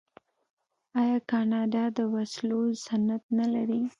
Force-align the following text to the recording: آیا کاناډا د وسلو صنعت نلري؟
آیا 1.01 1.17
کاناډا 1.31 1.83
د 1.97 1.99
وسلو 2.13 2.61
صنعت 2.85 3.23
نلري؟ 3.37 3.81